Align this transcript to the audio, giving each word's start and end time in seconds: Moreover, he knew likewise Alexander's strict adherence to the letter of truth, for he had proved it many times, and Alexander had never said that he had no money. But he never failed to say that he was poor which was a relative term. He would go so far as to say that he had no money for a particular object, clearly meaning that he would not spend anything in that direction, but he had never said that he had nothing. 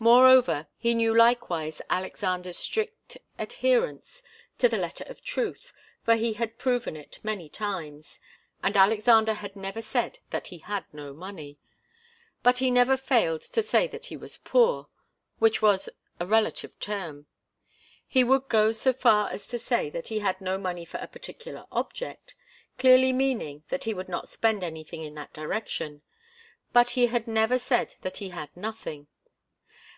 Moreover, 0.00 0.68
he 0.76 0.94
knew 0.94 1.12
likewise 1.12 1.82
Alexander's 1.90 2.56
strict 2.56 3.18
adherence 3.36 4.22
to 4.58 4.68
the 4.68 4.76
letter 4.78 5.02
of 5.08 5.24
truth, 5.24 5.72
for 6.04 6.14
he 6.14 6.34
had 6.34 6.56
proved 6.56 6.86
it 6.86 7.18
many 7.24 7.48
times, 7.48 8.20
and 8.62 8.76
Alexander 8.76 9.34
had 9.34 9.56
never 9.56 9.82
said 9.82 10.20
that 10.30 10.46
he 10.54 10.58
had 10.58 10.84
no 10.92 11.12
money. 11.12 11.58
But 12.44 12.58
he 12.58 12.70
never 12.70 12.96
failed 12.96 13.40
to 13.40 13.60
say 13.60 13.88
that 13.88 14.06
he 14.06 14.16
was 14.16 14.36
poor 14.36 14.86
which 15.40 15.60
was 15.60 15.88
a 16.20 16.26
relative 16.26 16.78
term. 16.78 17.26
He 18.06 18.22
would 18.22 18.48
go 18.48 18.70
so 18.70 18.92
far 18.92 19.28
as 19.32 19.48
to 19.48 19.58
say 19.58 19.90
that 19.90 20.06
he 20.06 20.20
had 20.20 20.40
no 20.40 20.58
money 20.58 20.84
for 20.84 20.98
a 20.98 21.08
particular 21.08 21.66
object, 21.72 22.36
clearly 22.78 23.12
meaning 23.12 23.64
that 23.68 23.82
he 23.82 23.94
would 23.94 24.08
not 24.08 24.28
spend 24.28 24.62
anything 24.62 25.02
in 25.02 25.16
that 25.16 25.32
direction, 25.32 26.02
but 26.72 26.90
he 26.90 27.08
had 27.08 27.26
never 27.26 27.58
said 27.58 27.96
that 28.02 28.18
he 28.18 28.28
had 28.28 28.56
nothing. 28.56 29.08